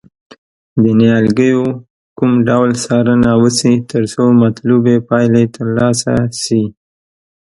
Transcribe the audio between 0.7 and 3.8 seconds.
د نیالګیو کوم ډول څارنه وشي